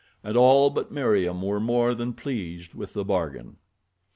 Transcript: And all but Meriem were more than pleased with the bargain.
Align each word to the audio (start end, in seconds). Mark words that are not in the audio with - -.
And 0.23 0.35
all 0.35 0.71
but 0.71 0.91
Meriem 0.91 1.43
were 1.43 1.59
more 1.59 1.93
than 1.93 2.13
pleased 2.13 2.73
with 2.73 2.93
the 2.93 3.05
bargain. 3.05 3.57